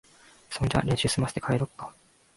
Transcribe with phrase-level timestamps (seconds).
[0.49, 1.93] そんじゃ練習すませて、帰ろっか。